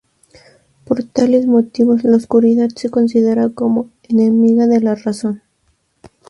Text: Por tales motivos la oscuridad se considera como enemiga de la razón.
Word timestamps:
Por 0.83 1.03
tales 1.03 1.45
motivos 1.45 2.03
la 2.03 2.15
oscuridad 2.17 2.69
se 2.75 2.89
considera 2.89 3.49
como 3.49 3.91
enemiga 4.09 4.65
de 4.65 4.81
la 4.81 4.95
razón. 4.95 5.43